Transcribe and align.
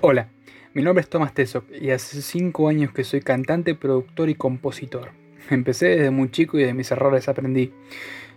Hola, 0.00 0.28
mi 0.74 0.82
nombre 0.82 1.00
es 1.00 1.08
Tomás 1.08 1.32
Tesok 1.32 1.64
y 1.70 1.90
hace 1.90 2.20
5 2.20 2.68
años 2.68 2.92
que 2.92 3.04
soy 3.04 3.20
cantante, 3.22 3.74
productor 3.74 4.28
y 4.28 4.34
compositor. 4.34 5.12
Empecé 5.50 5.86
desde 5.86 6.10
muy 6.10 6.30
chico 6.30 6.58
y 6.58 6.64
de 6.64 6.74
mis 6.74 6.90
errores 6.90 7.28
aprendí. 7.28 7.72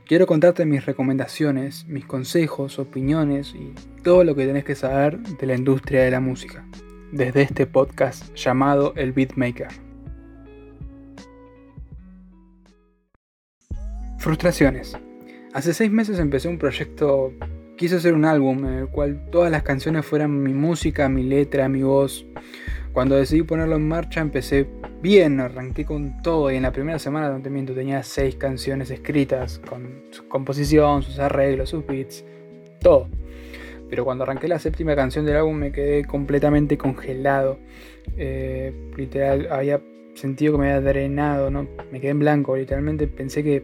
Quiero 0.06 0.28
contarte 0.28 0.66
mis 0.66 0.86
recomendaciones, 0.86 1.86
mis 1.88 2.06
consejos, 2.06 2.80
opiniones 2.80 3.54
y 3.54 3.74
todo 4.04 4.24
lo 4.24 4.36
que 4.36 4.46
tenés 4.46 4.64
que 4.64 4.76
saber 4.76 5.20
de 5.20 5.48
la 5.48 5.56
industria 5.56 6.04
de 6.04 6.12
la 6.12 6.22
música, 6.22 6.66
desde 7.12 7.42
este 7.42 7.66
podcast 7.66 8.34
llamado 8.36 8.94
El 8.96 9.12
Beatmaker. 9.12 9.68
Frustraciones. 14.20 14.96
Hace 15.54 15.74
6 15.74 15.92
meses 15.92 16.20
empecé 16.20 16.48
un 16.48 16.60
proyecto 16.60 17.34
quise 17.78 17.96
hacer 17.96 18.14
un 18.14 18.26
álbum 18.26 18.66
en 18.66 18.74
el 18.74 18.88
cual 18.88 19.30
todas 19.32 19.52
las 19.52 19.64
canciones 19.64 20.06
fueran 20.06 20.42
mi 20.42 20.54
música, 20.54 21.08
mi 21.08 21.24
letra, 21.24 21.70
mi 21.70 21.84
voz. 21.84 22.26
Cuando 22.92 23.16
decidí 23.16 23.44
ponerlo 23.44 23.76
en 23.76 23.88
marcha 23.88 24.20
empecé 24.20 24.68
bien, 25.02 25.40
arranqué 25.40 25.86
con 25.86 26.22
todo 26.24 26.52
y 26.52 26.56
en 26.56 26.64
la 26.64 26.72
primera 26.72 26.98
semana 26.98 27.30
de 27.30 27.50
miento 27.52 27.74
tenía 27.74 28.02
seis 28.02 28.36
canciones 28.36 28.90
escritas 28.90 29.60
con 29.60 30.02
su 30.10 30.28
composición, 30.28 31.04
sus 31.04 31.20
arreglos, 31.20 31.70
sus 31.70 31.86
beats, 31.86 32.26
todo. 32.82 33.08
Pero 33.90 34.04
cuando 34.04 34.24
arranqué 34.24 34.48
la 34.48 34.58
séptima 34.58 34.96
canción 34.96 35.26
del 35.26 35.38
álbum 35.38 35.56
me 35.56 35.72
quedé 35.72 36.04
completamente 36.06 36.78
congelado. 36.78 37.60
Eh, 38.18 38.74
literal, 38.98 39.48
había 39.52 39.80
sentido 40.16 40.54
que 40.54 40.60
me 40.60 40.74
había 40.74 40.90
drenado, 40.90 41.52
¿no? 41.52 41.68
me 41.92 42.02
quedé 42.02 42.12
en 42.12 42.20
blanco. 42.20 42.58
Literalmente 42.58 43.08
pensé 43.08 43.44
que 43.44 43.64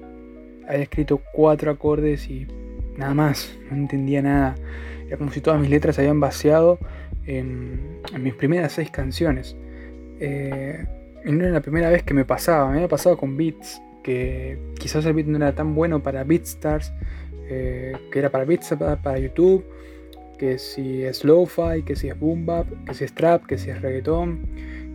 había 0.68 0.84
escrito 0.84 1.20
cuatro 1.34 1.72
acordes 1.72 2.30
y 2.30 2.48
nada 2.98 3.14
más, 3.14 3.56
no 3.70 3.78
entendía 3.78 4.22
nada. 4.22 4.56
Era 5.08 5.18
como 5.18 5.32
si 5.32 5.42
todas 5.42 5.60
mis 5.60 5.70
letras 5.70 5.96
se 5.96 6.02
habían 6.02 6.20
vaciado 6.20 6.80
en, 7.26 8.02
mis 8.20 8.34
primeras 8.34 8.74
seis 8.74 8.90
canciones. 8.92 9.56
Eh, 10.20 10.86
y 11.26 11.32
no 11.32 11.44
era 11.44 11.54
la 11.54 11.62
primera 11.62 11.90
vez 11.90 12.04
que 12.04 12.14
me 12.14 12.26
pasaba, 12.26 12.70
me 12.70 12.76
había 12.76 12.88
pasado 12.88 13.18
con 13.18 13.38
beats, 13.38 13.82
que 14.04 14.58
quizás 14.80 15.06
el 15.06 15.14
beat 15.14 15.28
no 15.28 15.38
era 15.38 15.56
tan 15.56 15.74
bueno 15.76 16.04
para 16.04 16.24
Beatstars, 16.24 16.94
eh, 17.50 17.94
que 18.12 18.20
era 18.20 18.30
para 18.30 18.46
Beats 18.46 18.76
para 19.02 19.18
YouTube, 19.18 19.66
que 20.38 20.58
si 20.58 21.04
es 21.04 21.24
lo-fi, 21.24 21.84
que 21.86 21.96
si 21.96 22.10
es 22.10 22.20
boom 22.20 22.46
bap, 22.46 22.68
que 22.86 22.94
si 22.94 23.04
es 23.06 23.14
trap, 23.14 23.46
que 23.46 23.58
si 23.58 23.70
es 23.70 23.82
reggaetón, 23.82 24.46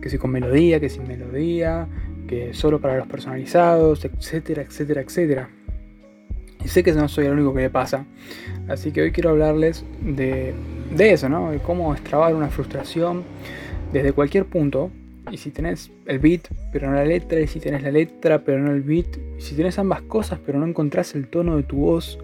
que 0.01 0.09
si 0.09 0.17
con 0.17 0.31
melodía, 0.31 0.79
que 0.79 0.89
sin 0.89 1.07
melodía, 1.07 1.87
que 2.27 2.53
solo 2.53 2.79
para 2.79 2.97
los 2.97 3.07
personalizados, 3.07 4.05
etcétera, 4.05 4.61
etcétera, 4.61 5.01
etcétera. 5.01 5.49
Y 6.63 6.67
sé 6.67 6.83
que 6.83 6.91
no 6.91 7.07
soy 7.07 7.25
el 7.25 7.33
único 7.33 7.53
que 7.53 7.61
le 7.61 7.69
pasa. 7.69 8.05
Así 8.67 8.91
que 8.91 9.01
hoy 9.01 9.11
quiero 9.11 9.31
hablarles 9.31 9.85
de, 10.01 10.53
eso, 10.99 11.29
¿no? 11.29 11.51
De 11.51 11.59
cómo 11.59 11.93
extrabar 11.93 12.35
una 12.35 12.49
frustración 12.49 13.23
desde 13.93 14.13
cualquier 14.13 14.45
punto. 14.45 14.91
Y 15.31 15.37
si 15.37 15.51
tenés 15.51 15.91
el 16.05 16.19
beat, 16.19 16.47
pero 16.71 16.89
no 16.89 16.95
la 16.95 17.05
letra, 17.05 17.39
y 17.39 17.47
si 17.47 17.59
tenés 17.59 17.83
la 17.83 17.91
letra, 17.91 18.39
pero 18.39 18.59
no 18.59 18.71
el 18.71 18.81
beat, 18.81 19.17
y 19.37 19.41
si 19.41 19.55
tenés 19.55 19.77
ambas 19.77 20.01
cosas, 20.01 20.39
pero 20.43 20.59
no 20.59 20.65
encontrás 20.65 21.13
el 21.13 21.27
tono 21.27 21.55
de 21.55 21.63
tu 21.63 21.77
voz, 21.77 22.17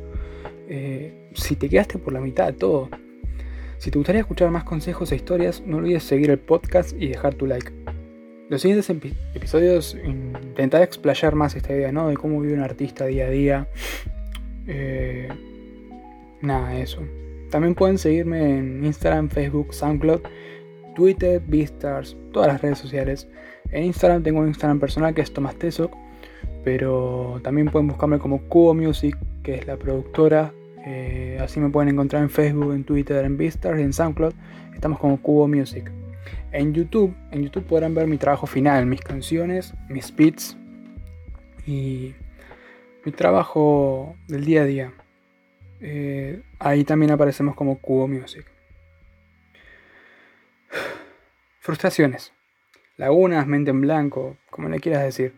eh, 0.67 1.29
si 1.33 1.55
te 1.55 1.69
quedaste 1.69 1.99
por 1.99 2.13
la 2.13 2.19
mitad 2.19 2.47
de 2.47 2.53
todo. 2.53 2.89
Si 3.77 3.91
te 3.91 3.99
gustaría 3.99 4.21
escuchar 4.21 4.49
más 4.49 4.63
consejos 4.63 5.11
e 5.11 5.15
historias, 5.15 5.61
no 5.65 5.77
olvides 5.77 6.03
seguir 6.03 6.31
el 6.31 6.39
podcast 6.39 6.93
y 6.99 7.09
dejar 7.09 7.35
tu 7.35 7.45
like. 7.45 7.71
Los 8.49 8.61
siguientes 8.61 8.89
episodios 9.33 9.97
intentaré 10.03 10.83
explayar 10.83 11.35
más 11.35 11.55
esta 11.55 11.73
idea, 11.73 11.91
¿no? 11.91 12.09
De 12.09 12.15
cómo 12.15 12.39
vive 12.41 12.53
un 12.53 12.61
artista 12.61 13.05
día 13.05 13.25
a 13.25 13.29
día, 13.29 13.67
eh, 14.67 15.27
nada, 16.41 16.77
eso. 16.77 17.01
También 17.51 17.75
pueden 17.75 17.97
seguirme 17.97 18.57
en 18.57 18.83
Instagram, 18.85 19.29
Facebook, 19.29 19.73
SoundCloud, 19.73 20.21
Twitter, 20.95 21.41
Beastars, 21.45 22.17
todas 22.31 22.47
las 22.47 22.61
redes 22.61 22.79
sociales. 22.79 23.27
En 23.71 23.83
Instagram 23.83 24.23
tengo 24.23 24.39
un 24.39 24.47
Instagram 24.47 24.79
personal 24.79 25.13
que 25.13 25.21
es 25.21 25.31
Tomás 25.31 25.55
Tesok, 25.55 25.95
pero 26.63 27.39
también 27.43 27.69
pueden 27.69 27.87
buscarme 27.87 28.19
como 28.19 28.41
Cubo 28.47 28.73
Music, 28.73 29.17
que 29.43 29.55
es 29.55 29.67
la 29.67 29.77
productora. 29.77 30.53
Eh, 30.85 31.37
así 31.41 31.59
me 31.59 31.69
pueden 31.69 31.89
encontrar 31.89 32.21
en 32.21 32.29
Facebook, 32.29 32.73
en 32.73 32.83
Twitter, 32.83 33.23
en 33.25 33.37
Beastars 33.37 33.79
en 33.79 33.93
SoundCloud. 33.93 34.33
Estamos 34.73 34.99
como 34.99 35.21
Cubo 35.21 35.47
Music. 35.47 35.91
En 36.51 36.73
YouTube, 36.73 37.13
en 37.31 37.43
YouTube 37.43 37.65
podrán 37.65 37.93
ver 37.93 38.07
mi 38.07 38.17
trabajo 38.17 38.47
final, 38.47 38.85
mis 38.85 39.01
canciones, 39.01 39.73
mis 39.89 40.15
beats 40.15 40.57
y 41.67 42.13
mi 43.05 43.11
trabajo 43.11 44.15
del 44.27 44.43
día 44.43 44.63
a 44.63 44.65
día. 44.65 44.93
Eh, 45.79 46.41
ahí 46.59 46.83
también 46.83 47.11
aparecemos 47.11 47.55
como 47.55 47.77
Cubo 47.79 48.07
Music. 48.07 48.45
Frustraciones. 51.59 52.33
Lagunas, 52.97 53.45
mente 53.45 53.71
en 53.71 53.81
blanco, 53.81 54.37
como 54.49 54.69
le 54.69 54.79
quieras 54.79 55.03
decir. 55.03 55.33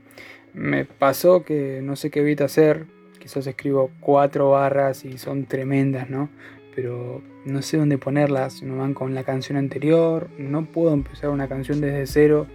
Me 0.53 0.85
pasó 0.85 1.44
que 1.44 1.81
no 1.83 1.95
sé 1.95 2.09
qué 2.09 2.22
beat 2.22 2.41
hacer. 2.41 2.85
Quizás 3.19 3.45
escribo 3.47 3.91
cuatro 4.00 4.51
barras 4.51 5.03
y 5.03 5.17
son 5.17 5.45
tremendas, 5.45 6.09
¿no? 6.09 6.29
Pero 6.75 7.22
no 7.45 7.61
sé 7.61 7.77
dónde 7.77 7.97
ponerlas. 7.97 8.63
No 8.63 8.77
van 8.77 8.94
con 8.94 9.13
la 9.13 9.23
canción 9.23 9.57
anterior. 9.57 10.29
No 10.38 10.66
puedo 10.66 10.94
empezar 10.94 11.31
una 11.31 11.50
canción 11.50 11.81
desde 11.81 12.07
cero 12.07 12.47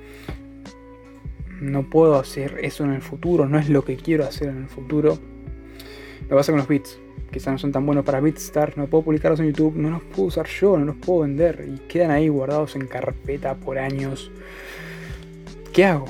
no 1.62 1.88
puedo 1.88 2.18
hacer 2.18 2.58
eso 2.60 2.84
en 2.84 2.92
el 2.92 3.02
futuro, 3.02 3.48
no 3.48 3.58
es 3.58 3.68
lo 3.68 3.84
que 3.84 3.96
quiero 3.96 4.24
hacer 4.24 4.48
en 4.48 4.58
el 4.58 4.68
futuro. 4.68 5.18
Lo 6.28 6.36
pasa 6.36 6.50
con 6.50 6.58
los 6.58 6.68
beats, 6.68 6.98
quizás 7.30 7.52
no 7.52 7.58
son 7.58 7.72
tan 7.72 7.86
buenos 7.86 8.04
para 8.04 8.20
Beatstar, 8.20 8.76
no 8.76 8.88
puedo 8.88 9.04
publicarlos 9.04 9.38
en 9.40 9.46
YouTube, 9.46 9.76
no 9.76 9.90
los 9.90 10.02
puedo 10.02 10.24
usar 10.24 10.46
yo, 10.46 10.76
no 10.76 10.84
los 10.84 10.96
puedo 10.96 11.20
vender 11.20 11.68
y 11.72 11.78
quedan 11.86 12.10
ahí 12.10 12.28
guardados 12.28 12.74
en 12.74 12.86
carpeta 12.86 13.54
por 13.54 13.78
años. 13.78 14.32
¿Qué 15.72 15.84
hago? 15.84 16.06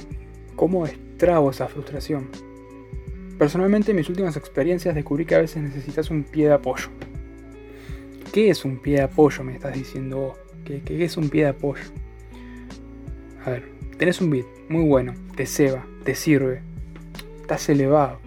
¿Cómo 0.57 0.87
extrago 0.87 1.51
esa 1.51 1.69
frustración? 1.69 2.29
Personalmente 3.39 3.91
en 3.91 3.99
mis 3.99 4.09
últimas 4.09 4.37
experiencias 4.37 4.95
descubrí 4.95 5.27
que 5.27 5.35
a 5.35 5.39
veces 5.39 5.63
necesitas 5.63 6.11
un 6.11 6.25
pie 6.25 6.47
de 6.47 6.55
apoyo. 6.55 6.89
¿Qué 8.33 8.49
es 8.49 8.65
un 8.65 8.79
pie 8.79 8.97
de 8.97 9.03
apoyo? 9.03 9.45
Me 9.45 9.55
estás 9.55 9.75
diciendo. 9.75 10.35
¿Qué, 10.65 10.81
qué 10.81 11.05
es 11.05 11.17
un 11.17 11.29
pie 11.29 11.43
de 11.43 11.49
apoyo? 11.51 11.83
A 13.45 13.51
ver, 13.51 13.72
tenés 14.03 14.21
un 14.21 14.31
beat 14.31 14.47
muy 14.69 14.83
bueno, 14.83 15.15
te 15.37 15.47
ceba, 15.47 15.87
te 16.03 16.17
sirve, 16.17 16.61
estás 17.41 17.69
elevado. 17.69 18.19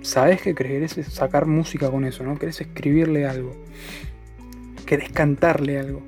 Sabes 0.00 0.40
que 0.40 0.54
querés 0.54 0.92
sacar 1.10 1.44
música 1.44 1.90
con 1.90 2.06
eso, 2.06 2.24
¿no? 2.24 2.38
Querés 2.38 2.58
escribirle 2.62 3.26
algo, 3.26 3.54
querés 4.86 5.12
cantarle 5.12 5.78
algo, 5.78 6.02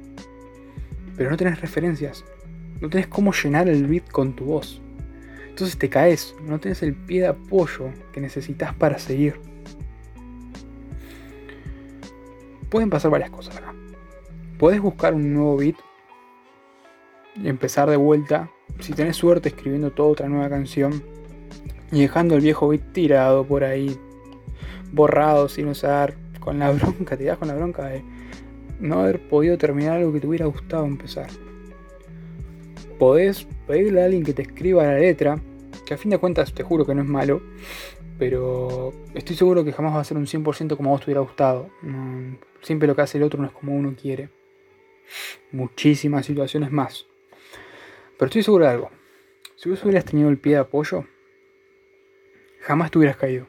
pero 1.15 1.29
no 1.29 1.37
tenés 1.37 1.61
referencias, 1.61 2.25
no 2.81 2.89
tenés 2.89 3.07
cómo 3.07 3.35
llenar 3.35 3.69
el 3.69 3.87
beat 3.87 4.09
con 4.11 4.35
tu 4.35 4.47
voz. 4.47 4.81
Entonces 5.51 5.77
te 5.77 5.91
caes, 5.91 6.35
no 6.43 6.59
tenés 6.59 6.83
el 6.83 6.95
pie 6.95 7.21
de 7.21 7.27
apoyo 7.27 7.91
que 8.15 8.23
necesitas 8.23 8.73
para 8.77 8.99
seguir. 8.99 9.39
Pueden 12.71 12.89
pasar 12.89 13.11
varias 13.11 13.29
cosas 13.29 13.59
acá. 13.59 13.75
Puedes 14.57 14.81
buscar 14.81 15.13
un 15.13 15.35
nuevo 15.35 15.59
beat 15.59 15.77
empezar 17.45 17.89
de 17.91 17.97
vuelta, 17.97 18.51
si 18.81 18.93
tenés 18.93 19.17
suerte 19.17 19.49
escribiendo 19.49 19.91
toda 19.93 20.11
otra 20.11 20.29
nueva 20.29 20.49
canción 20.49 21.03
y 21.93 22.01
dejando 22.01 22.35
el 22.35 22.41
viejo 22.41 22.69
beat 22.69 22.93
tirado 22.93 23.47
por 23.47 23.65
ahí, 23.65 23.97
borrado 24.93 25.49
sin 25.49 25.69
usar, 25.69 26.15
con 26.41 26.61
la 26.61 26.71
bronca, 26.73 27.17
te 27.17 27.25
das 27.25 27.39
con 27.39 27.49
la 27.49 27.55
bronca 27.55 27.87
de 27.87 28.05
no 28.81 29.01
haber 29.01 29.21
podido 29.29 29.59
terminar 29.59 29.97
algo 29.97 30.13
que 30.13 30.21
te 30.21 30.27
hubiera 30.27 30.47
gustado 30.47 30.87
empezar. 30.87 31.29
Podés 32.99 33.47
pedirle 33.67 34.03
a 34.03 34.05
alguien 34.07 34.23
que 34.23 34.33
te 34.33 34.43
escriba 34.43 34.85
la 34.85 34.97
letra, 34.97 35.41
que 35.85 35.95
a 35.95 35.99
fin 35.99 36.11
de 36.11 36.19
cuentas 36.19 36.55
te 36.55 36.63
juro 36.63 36.87
que 36.87 36.95
no 36.95 37.03
es 37.03 37.09
malo, 37.09 37.43
pero 38.19 38.93
estoy 39.15 39.37
seguro 39.37 39.65
que 39.65 39.73
jamás 39.73 39.95
va 39.95 40.01
a 40.01 40.05
ser 40.05 40.17
un 40.17 40.27
100% 40.27 40.77
como 40.77 40.91
a 40.91 40.93
vos 40.93 41.01
te 41.01 41.07
hubiera 41.07 41.21
gustado. 41.21 41.69
siempre 42.63 42.89
lo 42.89 42.95
que 42.95 43.03
hace 43.03 43.19
el 43.19 43.25
otro 43.25 43.41
no 43.41 43.49
es 43.49 43.53
como 43.53 43.75
uno 43.75 43.95
quiere. 44.01 44.31
Muchísimas 45.53 46.27
situaciones 46.27 46.71
más. 46.71 47.07
Pero 48.19 48.27
estoy 48.27 48.43
seguro 48.43 48.65
de 48.65 48.71
algo. 48.71 48.91
Si 49.57 49.69
vos 49.69 49.83
hubieras 49.85 50.05
tenido 50.05 50.29
el 50.29 50.39
pie 50.39 50.55
de 50.55 50.59
apoyo, 50.61 51.05
jamás 52.61 52.91
te 52.91 52.99
hubieras 52.99 53.17
caído. 53.17 53.47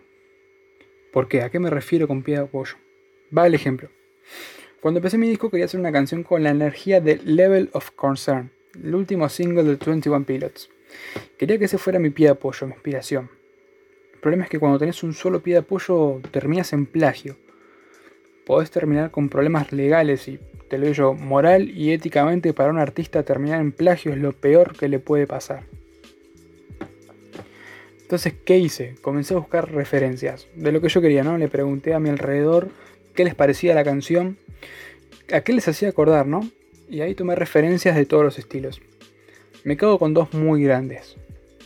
¿Por 1.12 1.28
qué? 1.28 1.42
¿A 1.42 1.50
qué 1.50 1.60
me 1.60 1.70
refiero 1.70 2.08
con 2.08 2.24
pie 2.24 2.36
de 2.36 2.44
apoyo? 2.44 2.76
Va 3.36 3.48
el 3.48 3.56
ejemplo. 3.56 3.90
Cuando 4.82 5.00
empecé 5.00 5.18
mi 5.18 5.28
disco 5.28 5.50
quería 5.50 5.66
hacer 5.66 5.80
una 5.80 5.92
canción 5.92 6.24
con 6.24 6.44
la 6.44 6.52
energía 6.52 7.02
de 7.02 7.18
Level 7.18 7.70
of 7.74 7.92
Concern, 7.92 8.52
el 8.84 8.94
último 8.94 9.28
single 9.28 9.64
de 9.64 9.76
21 9.76 10.26
Pilots. 10.26 10.70
Quería 11.38 11.58
que 11.58 11.66
ese 11.66 11.78
fuera 11.78 12.00
mi 12.00 12.10
pie 12.10 12.28
de 12.28 12.34
apoyo, 12.34 12.68
mi 12.68 12.74
inspiración. 12.74 13.30
El 14.14 14.20
problema 14.20 14.44
es 14.44 14.50
que 14.50 14.60
cuando 14.60 14.80
tenés 14.80 15.04
un 15.04 15.14
solo 15.14 15.42
pie 15.42 15.56
de 15.56 15.60
apoyo 15.60 16.22
terminas 16.32 16.74
en 16.74 16.86
plagio. 16.86 17.38
Podés 18.46 18.72
terminar 18.72 19.12
con 19.12 19.30
problemas 19.30 19.72
legales 19.72 20.28
y 20.28 20.40
te 20.70 20.78
lo 20.78 20.88
digo 20.88 21.14
moral 21.14 21.70
y 21.70 21.92
éticamente 21.92 22.54
para 22.54 22.70
un 22.70 22.80
artista 22.80 23.24
terminar 23.24 23.62
en 23.62 23.72
plagio 23.72 24.12
es 24.12 24.18
lo 24.18 24.34
peor 24.34 24.76
que 24.78 24.88
le 24.88 25.00
puede 25.00 25.28
pasar. 25.28 25.64
Entonces, 28.02 28.34
¿qué 28.46 28.58
hice? 28.58 28.96
Comencé 29.02 29.34
a 29.34 29.38
buscar 29.38 29.72
referencias 29.72 30.48
de 30.56 30.72
lo 30.72 30.80
que 30.80 30.90
yo 30.90 31.02
quería, 31.02 31.24
¿no? 31.24 31.38
Le 31.38 31.50
pregunté 31.50 31.94
a 31.94 32.00
mi 32.00 32.10
alrededor 32.10 32.70
qué 33.16 33.26
les 33.26 33.36
parecía 33.36 33.76
la 33.76 33.84
canción, 33.84 34.38
a 35.34 35.42
qué 35.42 35.52
les 35.52 35.68
hacía 35.68 35.90
acordar, 35.90 36.26
¿no? 36.26 36.50
y 36.90 37.02
ahí 37.02 37.16
tomé 37.16 37.36
referencias 37.36 37.96
de 37.96 38.06
todos 38.06 38.24
los 38.24 38.40
estilos. 38.40 38.82
Me 39.64 39.78
cago 39.78 40.00
con 40.00 40.14
dos 40.14 40.34
muy 40.34 40.64
grandes. 40.64 41.18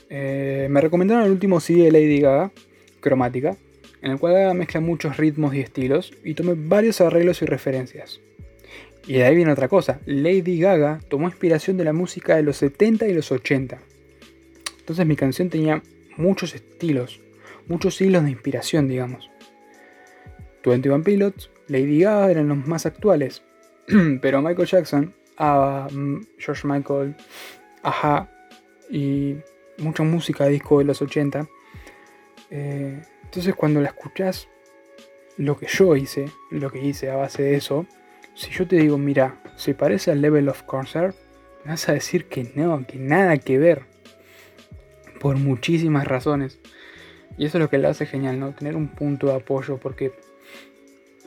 Eh, 0.09 0.67
me 0.69 0.81
recomendaron 0.81 1.23
el 1.25 1.31
último 1.31 1.59
CD 1.59 1.83
de 1.83 1.91
Lady 1.91 2.19
Gaga, 2.19 2.51
Cromática, 2.99 3.55
en 4.01 4.11
el 4.11 4.19
cual 4.19 4.55
mezcla 4.55 4.81
muchos 4.81 5.17
ritmos 5.17 5.53
y 5.53 5.59
estilos 5.59 6.13
y 6.23 6.33
tomé 6.33 6.55
varios 6.55 7.01
arreglos 7.01 7.41
y 7.41 7.45
referencias. 7.45 8.19
Y 9.07 9.13
de 9.13 9.23
ahí 9.23 9.35
viene 9.35 9.51
otra 9.51 9.67
cosa, 9.67 9.99
Lady 10.05 10.59
Gaga 10.59 10.99
tomó 11.09 11.27
inspiración 11.27 11.77
de 11.77 11.83
la 11.83 11.93
música 11.93 12.35
de 12.35 12.43
los 12.43 12.57
70 12.57 13.07
y 13.07 13.13
los 13.13 13.31
80. 13.31 13.79
Entonces 14.79 15.05
mi 15.05 15.15
canción 15.15 15.49
tenía 15.49 15.81
muchos 16.17 16.53
estilos, 16.53 17.19
muchos 17.67 17.99
hilos 18.01 18.23
de 18.23 18.31
inspiración, 18.31 18.87
digamos. 18.87 19.29
21 20.63 21.03
Pilots, 21.03 21.49
Lady 21.67 22.01
Gaga 22.01 22.31
eran 22.31 22.47
los 22.47 22.67
más 22.67 22.85
actuales, 22.85 23.41
pero 24.21 24.41
Michael 24.41 24.67
Jackson, 24.67 25.13
mm, 25.39 26.21
George 26.37 26.67
Michael, 26.67 27.15
Aja 27.83 28.29
y 28.89 29.37
mucha 29.79 30.03
música 30.03 30.45
de 30.45 30.51
disco 30.51 30.79
de 30.79 30.85
los 30.85 31.01
80. 31.01 31.47
Eh, 32.51 33.01
entonces 33.23 33.55
cuando 33.55 33.81
la 33.81 33.87
escuchás, 33.87 34.47
lo 35.37 35.57
que 35.57 35.67
yo 35.67 35.95
hice, 35.95 36.25
lo 36.51 36.69
que 36.69 36.85
hice 36.85 37.09
a 37.09 37.15
base 37.15 37.43
de 37.43 37.55
eso, 37.55 37.87
si 38.33 38.51
yo 38.51 38.67
te 38.67 38.77
digo, 38.77 38.97
mira, 38.97 39.41
se 39.55 39.73
parece 39.73 40.11
al 40.11 40.21
Level 40.21 40.49
of 40.49 40.63
Concert, 40.63 41.15
me 41.63 41.71
vas 41.71 41.87
a 41.89 41.93
decir 41.93 42.25
que 42.25 42.51
no, 42.55 42.85
que 42.87 42.97
nada 42.97 43.37
que 43.37 43.57
ver. 43.57 43.83
Por 45.19 45.37
muchísimas 45.37 46.07
razones. 46.07 46.59
Y 47.37 47.45
eso 47.45 47.57
es 47.57 47.61
lo 47.61 47.69
que 47.69 47.77
le 47.77 47.87
hace 47.87 48.05
genial, 48.05 48.39
¿no? 48.39 48.53
Tener 48.53 48.75
un 48.75 48.87
punto 48.87 49.27
de 49.27 49.35
apoyo, 49.35 49.77
porque 49.77 50.13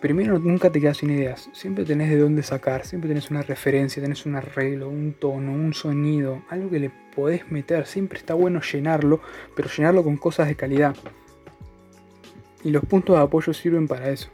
primero 0.00 0.38
nunca 0.38 0.70
te 0.70 0.80
quedas 0.80 0.98
sin 0.98 1.10
ideas, 1.10 1.48
siempre 1.54 1.84
tenés 1.84 2.10
de 2.10 2.18
dónde 2.18 2.42
sacar, 2.42 2.84
siempre 2.84 3.08
tenés 3.08 3.30
una 3.30 3.40
referencia, 3.40 4.02
tenés 4.02 4.26
un 4.26 4.36
arreglo, 4.36 4.88
un 4.88 5.14
tono, 5.14 5.52
un 5.52 5.72
sonido, 5.72 6.42
algo 6.50 6.68
que 6.68 6.78
le 6.78 6.90
podés 7.14 7.50
meter, 7.50 7.86
siempre 7.86 8.18
está 8.18 8.34
bueno 8.34 8.60
llenarlo, 8.60 9.20
pero 9.56 9.70
llenarlo 9.70 10.04
con 10.04 10.18
cosas 10.18 10.48
de 10.48 10.56
calidad. 10.56 10.94
Y 12.62 12.70
los 12.70 12.84
puntos 12.84 13.16
de 13.16 13.22
apoyo 13.22 13.54
sirven 13.54 13.88
para 13.88 14.10
eso. 14.10 14.28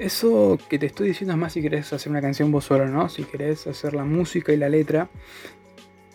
Eso 0.00 0.58
que 0.70 0.78
te 0.78 0.86
estoy 0.86 1.08
diciendo 1.08 1.34
es 1.34 1.38
más 1.38 1.52
si 1.52 1.60
querés 1.60 1.92
hacer 1.92 2.10
una 2.10 2.22
canción 2.22 2.50
vos 2.50 2.64
solo, 2.64 2.86
¿no? 2.88 3.10
Si 3.10 3.24
querés 3.24 3.66
hacer 3.66 3.92
la 3.92 4.02
música 4.02 4.50
y 4.50 4.56
la 4.56 4.70
letra. 4.70 5.10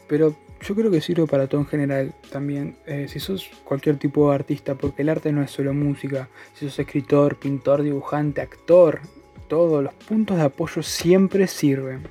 Pero 0.08 0.36
yo 0.60 0.74
creo 0.74 0.90
que 0.90 1.02
sirve 1.02 1.28
para 1.28 1.46
todo 1.46 1.62
en 1.62 1.68
general 1.68 2.16
también. 2.32 2.78
Eh, 2.88 3.06
si 3.08 3.20
sos 3.20 3.48
cualquier 3.64 3.98
tipo 3.98 4.28
de 4.28 4.34
artista, 4.34 4.74
porque 4.74 5.04
el 5.04 5.10
arte 5.10 5.32
no 5.32 5.44
es 5.44 5.52
solo 5.52 5.72
música. 5.72 6.30
Si 6.56 6.68
sos 6.68 6.80
escritor, 6.80 7.36
pintor, 7.36 7.84
dibujante, 7.84 8.42
actor, 8.42 9.02
todos 9.48 9.84
los 9.84 9.94
puntos 9.94 10.38
de 10.38 10.44
apoyo 10.46 10.82
siempre 10.82 11.46
sirven. 11.46 12.08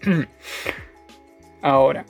Ahora, 1.60 2.06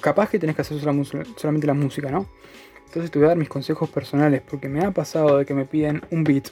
capaz 0.00 0.30
que 0.30 0.40
tenés 0.40 0.56
que 0.56 0.62
hacer 0.62 0.80
solamente 0.80 1.66
la 1.68 1.74
música, 1.74 2.10
¿no? 2.10 2.26
Entonces 2.86 3.12
te 3.12 3.20
voy 3.20 3.26
a 3.26 3.28
dar 3.28 3.38
mis 3.38 3.48
consejos 3.48 3.88
personales, 3.88 4.42
porque 4.42 4.68
me 4.68 4.84
ha 4.84 4.90
pasado 4.90 5.38
de 5.38 5.46
que 5.46 5.54
me 5.54 5.64
piden 5.64 6.02
un 6.10 6.24
beat 6.24 6.48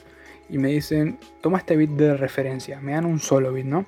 y 0.49 0.57
me 0.57 0.69
dicen, 0.69 1.19
toma 1.41 1.59
este 1.59 1.77
beat 1.77 1.91
de 1.91 2.17
referencia, 2.17 2.79
me 2.81 2.93
dan 2.93 3.05
un 3.05 3.19
solo 3.19 3.53
beat, 3.53 3.65
¿no? 3.65 3.85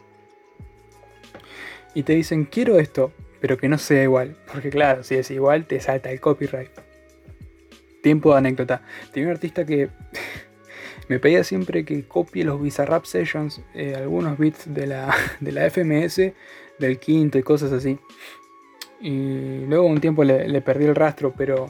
Y 1.93 2.03
te 2.03 2.13
dicen, 2.13 2.45
quiero 2.45 2.79
esto, 2.79 3.11
pero 3.39 3.57
que 3.57 3.67
no 3.67 3.77
sea 3.77 4.03
igual. 4.03 4.37
Porque 4.51 4.69
claro, 4.69 5.03
si 5.03 5.15
es 5.15 5.29
igual, 5.31 5.65
te 5.65 5.79
salta 5.79 6.11
el 6.11 6.21
copyright. 6.21 6.71
Tiempo 8.01 8.31
de 8.31 8.37
anécdota. 8.37 8.81
Tenía 9.11 9.29
un 9.29 9.35
artista 9.35 9.65
que 9.65 9.89
me 11.09 11.19
pedía 11.19 11.43
siempre 11.43 11.83
que 11.83 12.07
copie 12.07 12.45
los 12.45 12.61
Bizarrap 12.61 13.05
Sessions, 13.05 13.61
eh, 13.73 13.95
algunos 13.95 14.37
beats 14.37 14.73
de 14.73 14.87
la, 14.87 15.13
de 15.39 15.51
la 15.51 15.69
FMS, 15.69 16.33
del 16.79 16.99
quinto 16.99 17.37
y 17.37 17.43
cosas 17.43 17.71
así. 17.71 17.99
Y 19.01 19.65
luego 19.65 19.85
un 19.85 19.99
tiempo 19.99 20.23
le, 20.23 20.61
perdí 20.61 20.85
el 20.85 20.95
rastro, 20.95 21.33
pero 21.35 21.69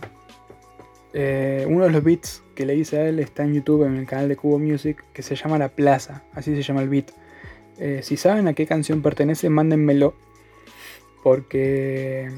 eh, 1.14 1.66
uno 1.68 1.86
de 1.86 1.92
los 1.92 2.04
beats 2.04 2.44
que 2.56 2.66
le 2.66 2.76
hice 2.76 2.98
a 2.98 3.08
él 3.08 3.20
está 3.20 3.44
en 3.44 3.54
YouTube, 3.54 3.86
en 3.86 3.98
el 3.98 4.06
canal 4.06 4.30
de 4.30 4.36
Cubo 4.36 4.60
Music, 4.60 5.04
que 5.14 5.22
se 5.22 5.36
llama 5.36 5.58
La 5.58 5.70
Plaza, 5.70 6.24
así 6.34 6.56
se 6.56 6.62
llama 6.62 6.82
el 6.82 6.90
beat. 6.90 7.12
Eh, 7.78 8.02
si 8.04 8.18
saben 8.18 8.48
a 8.48 8.54
qué 8.54 8.66
canción 8.68 9.02
pertenece, 9.02 9.50
mándenmelo 9.50 10.14
porque 11.24 12.30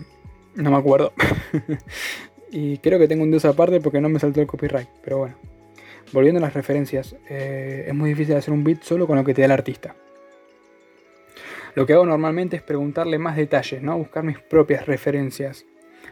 no 0.56 0.72
me 0.72 0.78
acuerdo. 0.78 1.14
y 2.52 2.78
creo 2.80 3.00
que 3.00 3.08
tengo 3.08 3.24
un 3.24 3.32
dios 3.32 3.46
aparte 3.46 3.80
porque 3.80 4.02
no 4.02 4.10
me 4.10 4.20
saltó 4.20 4.42
el 4.42 4.48
copyright. 4.48 4.90
Pero 5.04 5.20
bueno, 5.20 5.36
volviendo 6.12 6.40
a 6.40 6.42
las 6.42 6.54
referencias, 6.54 7.16
eh, 7.30 7.86
es 7.88 7.94
muy 7.94 8.10
difícil 8.10 8.36
hacer 8.36 8.54
un 8.54 8.64
beat 8.64 8.84
solo 8.84 9.08
con 9.08 9.18
lo 9.18 9.24
que 9.24 9.34
te 9.34 9.42
da 9.42 9.46
el 9.46 9.52
artista. 9.52 9.96
Lo 11.76 11.86
que 11.86 11.94
hago 11.94 12.06
normalmente 12.06 12.56
es 12.56 12.62
preguntarle 12.62 13.18
más 13.18 13.36
detalles, 13.36 13.82
¿no? 13.82 13.98
Buscar 13.98 14.24
mis 14.24 14.38
propias 14.38 14.86
referencias. 14.86 15.66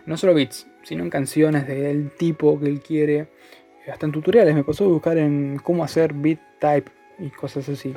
No 0.07 0.17
solo 0.17 0.33
beats, 0.33 0.67
sino 0.83 1.04
en 1.04 1.10
canciones 1.10 1.68
del 1.68 2.12
tipo 2.12 2.60
que 2.60 2.68
él 2.68 2.81
quiere. 2.81 3.28
Hasta 3.92 4.06
en 4.06 4.12
tutoriales 4.12 4.56
me 4.56 4.63
pasó 4.63 4.86
a 4.86 4.88
buscar 4.88 5.18
en 5.18 5.60
cómo 5.63 5.83
hacer 5.83 6.13
beat 6.13 6.39
type 6.60 6.92
y 7.19 7.30
cosas 7.30 7.68
así. 7.69 7.94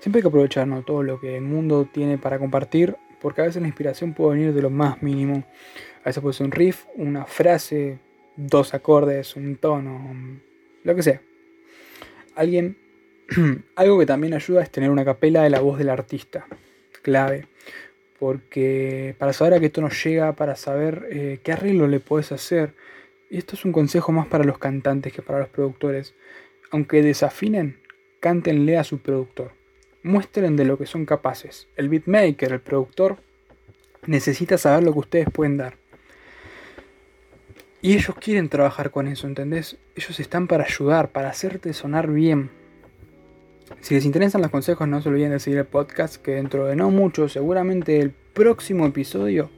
Siempre 0.00 0.18
hay 0.18 0.22
que 0.22 0.28
aprovechar 0.28 0.68
todo 0.84 1.02
lo 1.02 1.20
que 1.20 1.36
el 1.36 1.42
mundo 1.42 1.88
tiene 1.90 2.18
para 2.18 2.38
compartir 2.38 2.96
porque 3.20 3.42
a 3.42 3.44
veces 3.44 3.60
la 3.60 3.68
inspiración 3.68 4.14
puede 4.14 4.38
venir 4.38 4.54
de 4.54 4.62
lo 4.62 4.70
más 4.70 5.02
mínimo. 5.02 5.44
A 6.02 6.06
veces 6.06 6.22
puede 6.22 6.34
ser 6.34 6.46
un 6.46 6.52
riff, 6.52 6.86
una 6.96 7.26
frase, 7.26 7.98
dos 8.36 8.74
acordes, 8.74 9.36
un 9.36 9.56
tono, 9.56 10.14
lo 10.82 10.94
que 10.94 11.02
sea. 11.02 11.20
Alguien, 12.34 12.78
algo 13.76 13.98
que 13.98 14.06
también 14.06 14.34
ayuda 14.34 14.62
es 14.62 14.70
tener 14.70 14.90
una 14.90 15.04
capela 15.04 15.42
de 15.42 15.50
la 15.50 15.60
voz 15.60 15.78
del 15.78 15.90
artista, 15.90 16.46
clave. 17.02 17.46
Porque 18.20 19.16
para 19.18 19.32
saber 19.32 19.54
a 19.54 19.60
qué 19.60 19.70
tono 19.70 19.88
llega, 19.88 20.36
para 20.36 20.54
saber 20.54 21.08
eh, 21.10 21.40
qué 21.42 21.52
arreglo 21.52 21.88
le 21.88 21.98
puedes 21.98 22.30
hacer. 22.30 22.74
Y 23.30 23.38
esto 23.38 23.56
es 23.56 23.64
un 23.64 23.72
consejo 23.72 24.12
más 24.12 24.28
para 24.28 24.44
los 24.44 24.58
cantantes 24.58 25.12
que 25.12 25.22
para 25.22 25.40
los 25.40 25.48
productores. 25.48 26.14
Aunque 26.70 27.02
desafinen, 27.02 27.80
cántenle 28.20 28.78
a 28.78 28.84
su 28.84 28.98
productor 28.98 29.58
muestren 30.02 30.56
de 30.56 30.64
lo 30.64 30.78
que 30.78 30.86
son 30.86 31.06
capaces. 31.06 31.68
El 31.76 31.88
beatmaker, 31.88 32.52
el 32.52 32.60
productor, 32.60 33.18
necesita 34.06 34.58
saber 34.58 34.84
lo 34.84 34.92
que 34.92 34.98
ustedes 35.00 35.28
pueden 35.30 35.56
dar. 35.56 35.76
Y 37.82 37.94
ellos 37.94 38.14
quieren 38.20 38.48
trabajar 38.48 38.90
con 38.90 39.08
eso, 39.08 39.26
¿entendés? 39.26 39.78
Ellos 39.94 40.20
están 40.20 40.46
para 40.46 40.64
ayudar, 40.64 41.10
para 41.10 41.30
hacerte 41.30 41.72
sonar 41.72 42.10
bien. 42.10 42.50
Si 43.80 43.94
les 43.94 44.04
interesan 44.04 44.42
los 44.42 44.50
consejos, 44.50 44.86
no 44.86 45.00
se 45.00 45.08
olviden 45.08 45.30
de 45.30 45.40
seguir 45.40 45.58
el 45.58 45.66
podcast, 45.66 46.16
que 46.16 46.32
dentro 46.32 46.66
de 46.66 46.76
no 46.76 46.90
mucho, 46.90 47.28
seguramente 47.28 48.00
el 48.00 48.10
próximo 48.10 48.86
episodio 48.86 49.50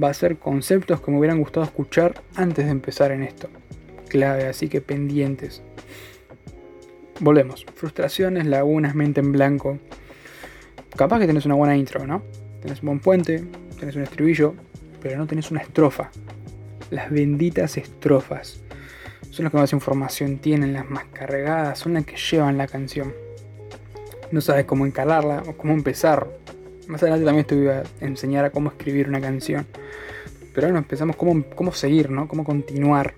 va 0.00 0.10
a 0.10 0.14
ser 0.14 0.38
conceptos 0.38 1.00
que 1.00 1.10
me 1.10 1.18
hubieran 1.18 1.40
gustado 1.40 1.64
escuchar 1.64 2.22
antes 2.34 2.66
de 2.66 2.70
empezar 2.70 3.10
en 3.10 3.22
esto. 3.22 3.48
Clave, 4.08 4.46
así 4.46 4.68
que 4.68 4.80
pendientes. 4.80 5.62
Volvemos. 7.20 7.66
Frustraciones, 7.74 8.46
lagunas, 8.46 8.94
mente 8.94 9.20
en 9.20 9.32
blanco. 9.32 9.78
Capaz 10.96 11.18
que 11.18 11.26
tenés 11.26 11.46
una 11.46 11.54
buena 11.54 11.76
intro, 11.76 12.06
¿no? 12.06 12.22
Tenés 12.60 12.82
un 12.82 12.86
buen 12.86 13.00
puente, 13.00 13.44
tenés 13.78 13.96
un 13.96 14.02
estribillo, 14.02 14.54
pero 15.00 15.18
no 15.18 15.26
tenés 15.26 15.50
una 15.50 15.60
estrofa. 15.60 16.10
Las 16.90 17.10
benditas 17.10 17.76
estrofas. 17.76 18.62
Son 19.30 19.44
las 19.44 19.52
que 19.52 19.58
más 19.58 19.72
información 19.72 20.38
tienen, 20.38 20.72
las 20.72 20.88
más 20.88 21.04
cargadas, 21.12 21.78
son 21.78 21.94
las 21.94 22.04
que 22.04 22.16
llevan 22.16 22.56
la 22.56 22.66
canción. 22.66 23.12
No 24.30 24.40
sabes 24.40 24.64
cómo 24.64 24.86
encalarla 24.86 25.42
o 25.46 25.56
cómo 25.56 25.72
empezar. 25.72 26.28
Más 26.86 27.02
adelante 27.02 27.24
también 27.24 27.46
te 27.46 27.54
voy 27.54 27.68
a 27.68 27.82
enseñar 28.00 28.44
a 28.44 28.50
cómo 28.50 28.70
escribir 28.70 29.08
una 29.08 29.20
canción. 29.20 29.66
Pero 30.54 30.66
ahora 30.66 30.78
empezamos 30.78 31.16
cómo, 31.16 31.44
cómo 31.54 31.72
seguir, 31.72 32.10
¿no? 32.10 32.28
Cómo 32.28 32.44
continuar. 32.44 33.14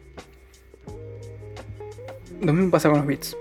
Lo 2.40 2.52
mismo 2.52 2.70
pasa 2.70 2.88
con 2.88 2.98
los 2.98 3.06
beats 3.06 3.36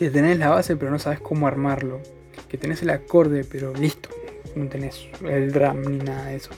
que 0.00 0.08
tenés 0.08 0.38
la 0.38 0.48
base 0.48 0.76
pero 0.76 0.90
no 0.90 0.98
sabes 0.98 1.20
cómo 1.20 1.46
armarlo, 1.46 2.00
que 2.48 2.56
tenés 2.56 2.80
el 2.80 2.88
acorde 2.88 3.44
pero 3.44 3.74
listo, 3.74 4.08
no 4.54 4.66
tenés 4.66 5.06
el 5.22 5.52
drum 5.52 5.82
ni 5.82 5.98
nada 5.98 6.24
de 6.24 6.36
eso. 6.36 6.52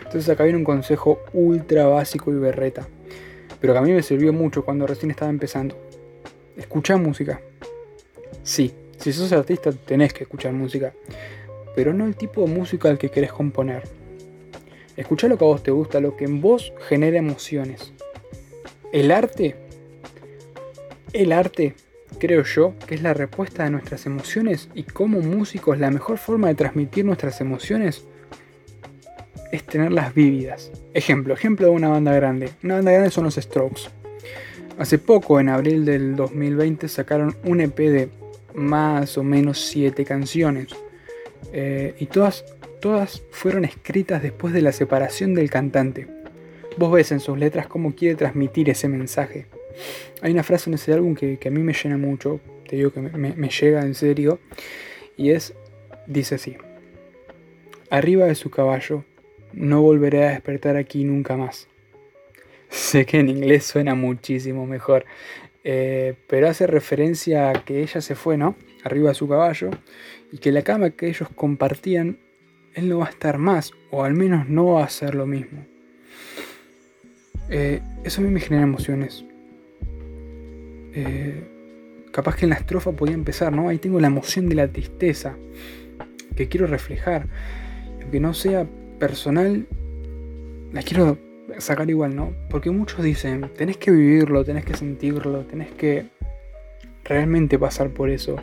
Entonces 0.00 0.28
acá 0.28 0.44
viene 0.44 0.58
un 0.58 0.66
consejo 0.66 1.22
ultra 1.32 1.86
básico 1.86 2.30
y 2.30 2.34
berreta, 2.34 2.86
pero 3.58 3.72
que 3.72 3.78
a 3.78 3.80
mí 3.82 3.90
me 3.90 4.02
sirvió 4.02 4.34
mucho 4.34 4.66
cuando 4.66 4.86
recién 4.86 5.10
estaba 5.10 5.30
empezando. 5.30 5.78
Escucha 6.58 6.98
música. 6.98 7.40
Sí, 8.42 8.74
si 9.04 9.12
sos 9.12 9.32
artista 9.32 9.70
tenés 9.70 10.14
que 10.14 10.24
escuchar 10.24 10.54
música, 10.54 10.94
pero 11.76 11.92
no 11.92 12.06
el 12.06 12.16
tipo 12.16 12.40
de 12.40 12.54
música 12.54 12.88
al 12.88 12.96
que 12.96 13.10
querés 13.10 13.32
componer. 13.32 13.82
Escucha 14.96 15.28
lo 15.28 15.36
que 15.36 15.44
a 15.44 15.48
vos 15.48 15.62
te 15.62 15.72
gusta, 15.72 16.00
lo 16.00 16.16
que 16.16 16.24
en 16.24 16.40
vos 16.40 16.72
genera 16.88 17.18
emociones. 17.18 17.92
El 18.92 19.10
arte, 19.10 19.56
el 21.12 21.32
arte 21.32 21.74
creo 22.18 22.44
yo, 22.44 22.72
que 22.86 22.94
es 22.94 23.02
la 23.02 23.12
respuesta 23.12 23.64
de 23.64 23.70
nuestras 23.72 24.06
emociones 24.06 24.70
y 24.74 24.84
como 24.84 25.20
músicos 25.20 25.78
la 25.78 25.90
mejor 25.90 26.16
forma 26.16 26.48
de 26.48 26.54
transmitir 26.54 27.04
nuestras 27.04 27.42
emociones 27.42 28.06
es 29.52 29.64
tenerlas 29.64 30.14
vívidas. 30.14 30.72
Ejemplo, 30.94 31.34
ejemplo 31.34 31.66
de 31.66 31.72
una 31.72 31.90
banda 31.90 32.14
grande. 32.14 32.48
Una 32.62 32.76
banda 32.76 32.92
grande 32.92 33.10
son 33.10 33.24
los 33.24 33.34
Strokes. 33.34 33.82
Hace 34.78 34.98
poco, 34.98 35.40
en 35.40 35.50
abril 35.50 35.84
del 35.84 36.16
2020, 36.16 36.88
sacaron 36.88 37.36
un 37.44 37.60
EP 37.60 37.76
de 37.76 38.23
más 38.54 39.18
o 39.18 39.22
menos 39.22 39.60
siete 39.60 40.04
canciones. 40.04 40.68
Eh, 41.52 41.94
y 41.98 42.06
todas, 42.06 42.44
todas 42.80 43.22
fueron 43.30 43.64
escritas 43.64 44.22
después 44.22 44.54
de 44.54 44.62
la 44.62 44.72
separación 44.72 45.34
del 45.34 45.50
cantante. 45.50 46.08
Vos 46.76 46.92
ves 46.92 47.12
en 47.12 47.20
sus 47.20 47.38
letras 47.38 47.66
cómo 47.66 47.94
quiere 47.94 48.16
transmitir 48.16 48.68
ese 48.70 48.88
mensaje. 48.88 49.46
Hay 50.22 50.32
una 50.32 50.42
frase 50.42 50.70
en 50.70 50.74
ese 50.74 50.92
álbum 50.92 51.14
que, 51.14 51.38
a 51.44 51.50
mí 51.50 51.62
me 51.62 51.72
llena 51.72 51.96
mucho, 51.96 52.40
te 52.68 52.76
digo 52.76 52.92
que 52.92 53.00
me, 53.00 53.48
llega 53.48 53.82
en 53.82 53.94
serio, 53.94 54.38
y 55.16 55.30
es, 55.30 55.54
dice 56.06 56.36
así, 56.36 56.56
arriba 57.90 58.26
de 58.26 58.34
su 58.34 58.50
caballo, 58.50 59.04
no 59.52 59.82
volveré 59.82 60.26
a 60.26 60.30
despertar 60.30 60.76
aquí 60.76 61.04
nunca 61.04 61.36
más. 61.36 61.68
Sé 62.68 63.06
que 63.06 63.18
en 63.20 63.28
inglés 63.28 63.64
suena 63.64 63.94
muchísimo 63.94 64.66
mejor, 64.66 65.04
eh, 65.64 66.14
pero 66.28 66.48
hace 66.48 66.66
referencia 66.66 67.50
a 67.50 67.64
que 67.64 67.82
ella 67.82 68.00
se 68.00 68.14
fue, 68.14 68.36
¿no? 68.36 68.54
Arriba 68.84 69.08
de 69.08 69.14
su 69.14 69.26
caballo, 69.26 69.70
y 70.30 70.38
que 70.38 70.52
la 70.52 70.62
cama 70.62 70.90
que 70.90 71.08
ellos 71.08 71.28
compartían, 71.34 72.18
él 72.74 72.88
no 72.88 72.98
va 72.98 73.06
a 73.06 73.10
estar 73.10 73.38
más, 73.38 73.72
o 73.90 74.04
al 74.04 74.14
menos 74.14 74.48
no 74.48 74.66
va 74.66 74.82
a 74.82 74.84
hacer 74.84 75.14
lo 75.14 75.26
mismo. 75.26 75.64
Eh, 77.48 77.80
eso 78.04 78.20
a 78.20 78.24
mí 78.24 78.30
me 78.30 78.40
genera 78.40 78.62
emociones. 78.62 79.24
Eh, 80.92 81.42
capaz 82.12 82.36
que 82.36 82.44
en 82.44 82.50
la 82.50 82.56
estrofa 82.56 82.92
podía 82.92 83.14
empezar, 83.14 83.52
¿no? 83.52 83.68
Ahí 83.68 83.78
tengo 83.78 84.00
la 84.00 84.06
emoción 84.06 84.48
de 84.48 84.54
la 84.54 84.68
tristeza 84.68 85.36
que 86.36 86.48
quiero 86.48 86.66
reflejar. 86.66 87.26
Aunque 88.02 88.20
no 88.20 88.34
sea 88.34 88.66
personal, 88.98 89.66
la 90.72 90.82
quiero 90.82 91.18
sacar 91.58 91.88
igual, 91.90 92.14
¿no? 92.14 92.32
Porque 92.50 92.70
muchos 92.70 93.02
dicen, 93.02 93.50
tenés 93.56 93.76
que 93.76 93.90
vivirlo, 93.90 94.44
tenés 94.44 94.64
que 94.64 94.74
sentirlo, 94.74 95.44
tenés 95.44 95.70
que 95.72 96.06
realmente 97.04 97.58
pasar 97.58 97.90
por 97.90 98.10
eso. 98.10 98.36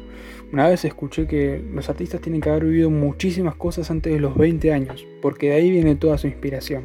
Una 0.51 0.67
vez 0.67 0.83
escuché 0.85 1.27
que 1.27 1.63
los 1.73 1.89
artistas 1.89 2.21
tienen 2.21 2.41
que 2.41 2.49
haber 2.49 2.65
vivido 2.65 2.89
muchísimas 2.89 3.55
cosas 3.55 3.89
antes 3.89 4.13
de 4.13 4.19
los 4.19 4.37
20 4.37 4.73
años, 4.73 5.05
porque 5.21 5.49
de 5.49 5.55
ahí 5.55 5.71
viene 5.71 5.95
toda 5.95 6.17
su 6.17 6.27
inspiración. 6.27 6.83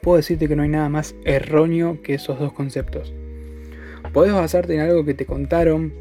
Puedo 0.00 0.16
decirte 0.16 0.48
que 0.48 0.56
no 0.56 0.62
hay 0.62 0.68
nada 0.68 0.88
más 0.88 1.14
erróneo 1.24 2.00
que 2.02 2.14
esos 2.14 2.38
dos 2.38 2.52
conceptos. 2.52 3.14
Podés 4.12 4.32
basarte 4.32 4.74
en 4.74 4.80
algo 4.80 5.04
que 5.04 5.14
te 5.14 5.26
contaron, 5.26 5.92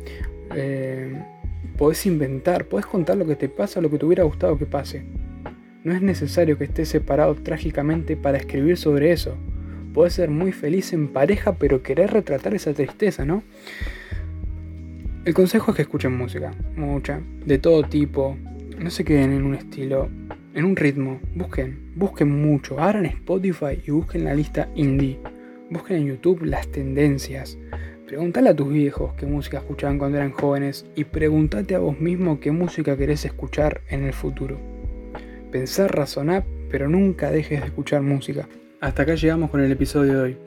eh, 0.55 1.13
podés 1.77 2.05
inventar, 2.05 2.65
podés 2.65 2.85
contar 2.85 3.17
lo 3.17 3.25
que 3.25 3.35
te 3.35 3.49
pasa 3.49 3.81
lo 3.81 3.89
que 3.89 3.97
te 3.97 4.05
hubiera 4.05 4.23
gustado 4.23 4.57
que 4.57 4.65
pase. 4.65 5.03
No 5.83 5.93
es 5.93 6.01
necesario 6.01 6.57
que 6.57 6.63
estés 6.63 6.87
separado 6.87 7.35
trágicamente 7.35 8.15
para 8.15 8.37
escribir 8.37 8.77
sobre 8.77 9.11
eso. 9.11 9.35
Podés 9.93 10.13
ser 10.13 10.29
muy 10.29 10.53
feliz 10.53 10.93
en 10.93 11.09
pareja, 11.09 11.55
pero 11.55 11.83
querer 11.83 12.11
retratar 12.11 12.53
esa 12.55 12.73
tristeza, 12.73 13.25
¿no? 13.25 13.43
El 15.25 15.33
consejo 15.33 15.71
es 15.71 15.75
que 15.75 15.81
escuchen 15.81 16.17
música, 16.17 16.51
mucha, 16.77 17.21
de 17.45 17.57
todo 17.57 17.83
tipo. 17.83 18.37
No 18.79 18.89
se 18.89 19.03
queden 19.03 19.33
en 19.33 19.43
un 19.43 19.55
estilo, 19.55 20.07
en 20.53 20.63
un 20.63 20.77
ritmo. 20.77 21.19
Busquen, 21.35 21.91
busquen 21.95 22.29
mucho. 22.41 22.79
Abran 22.79 23.05
Spotify 23.05 23.81
y 23.85 23.91
busquen 23.91 24.23
la 24.23 24.33
lista 24.33 24.69
indie. 24.75 25.19
Busquen 25.69 25.97
en 25.97 26.07
YouTube 26.07 26.43
las 26.45 26.69
tendencias. 26.69 27.57
Pregúntale 28.07 28.49
a 28.49 28.55
tus 28.55 28.69
viejos 28.69 29.13
qué 29.15 29.25
música 29.25 29.57
escuchaban 29.57 29.97
cuando 29.97 30.17
eran 30.17 30.31
jóvenes 30.31 30.85
y 30.95 31.03
pregúntate 31.03 31.75
a 31.75 31.79
vos 31.79 31.99
mismo 31.99 32.39
qué 32.39 32.51
música 32.51 32.95
querés 32.95 33.25
escuchar 33.25 33.81
en 33.89 34.05
el 34.05 34.13
futuro. 34.13 34.72
Pensar, 35.53 35.95
razonar, 35.95 36.43
pero 36.71 36.89
nunca 36.89 37.29
dejes 37.29 37.59
de 37.59 37.67
escuchar 37.67 38.01
música. 38.01 38.49
Hasta 38.81 39.03
acá 39.03 39.13
llegamos 39.13 39.51
con 39.51 39.61
el 39.61 39.71
episodio 39.71 40.13
de 40.13 40.19
hoy. 40.19 40.37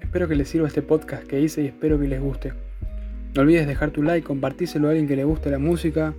Espero 0.00 0.28
que 0.28 0.36
les 0.36 0.48
sirva 0.48 0.68
este 0.68 0.80
podcast 0.80 1.26
que 1.26 1.40
hice 1.40 1.62
y 1.62 1.66
espero 1.66 1.98
que 1.98 2.06
les 2.06 2.20
guste. 2.20 2.52
No 3.34 3.42
olvides 3.42 3.66
dejar 3.66 3.90
tu 3.90 4.04
like, 4.04 4.24
compartíselo 4.24 4.86
a 4.86 4.90
alguien 4.92 5.08
que 5.08 5.16
le 5.16 5.24
guste 5.24 5.50
la 5.50 5.58
música, 5.58 6.14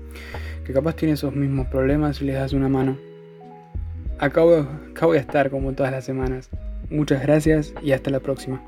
que 0.65 0.73
capaz 0.73 0.97
tiene 0.97 1.13
esos 1.13 1.33
mismos 1.33 1.67
problemas 1.67 2.21
y 2.21 2.25
les 2.25 2.35
das 2.35 2.51
una 2.51 2.67
mano. 2.67 2.97
Acá 4.19 4.41
acá 4.41 5.05
voy 5.05 5.15
a 5.15 5.21
estar 5.21 5.49
como 5.49 5.71
todas 5.71 5.93
las 5.93 6.03
semanas. 6.03 6.49
Muchas 6.89 7.21
gracias 7.21 7.73
y 7.81 7.93
hasta 7.93 8.11
la 8.11 8.19
próxima. 8.19 8.61